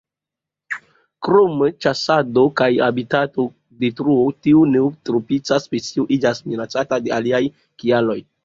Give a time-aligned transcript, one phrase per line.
[1.27, 8.19] Krom ĉasado kaj habitatodetruo, tiu neotropisa specio iĝas minacata de aliaj kialoj.